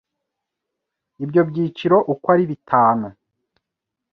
Ibyo 1.23 1.41
byiciro 1.49 1.97
uko 2.13 2.25
ari 2.33 2.43
bitanu 2.51 3.07